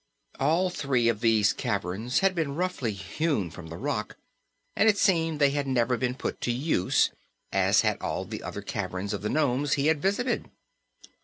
All 0.39 0.71
three 0.71 1.09
of 1.09 1.19
these 1.21 1.53
caverns 1.53 2.21
had 2.21 2.33
been 2.33 2.55
roughly 2.55 2.91
hewn 2.91 3.51
from 3.51 3.67
the 3.67 3.77
rock 3.77 4.17
and 4.75 4.89
it 4.89 4.97
seemed 4.97 5.37
they 5.37 5.51
had 5.51 5.67
never 5.67 5.95
been 5.95 6.15
put 6.15 6.41
to 6.41 6.51
use, 6.51 7.11
as 7.53 7.81
had 7.81 8.01
all 8.01 8.25
the 8.25 8.41
other 8.41 8.63
caverns 8.63 9.13
of 9.13 9.21
the 9.21 9.29
nomes 9.29 9.73
he 9.73 9.85
had 9.85 10.01
visited. 10.01 10.49